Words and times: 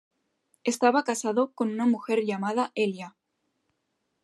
Estaba 0.63 1.03
casado 1.03 1.51
con 1.53 1.69
una 1.69 1.85
mujer 1.85 2.23
llamada 2.25 2.71
Elia. 2.73 3.15